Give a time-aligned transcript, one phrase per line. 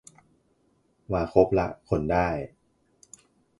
[1.11, 2.27] มาครบละ ขนได้